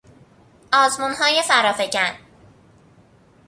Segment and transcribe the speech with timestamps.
[0.73, 2.11] آزمونهای فرافکن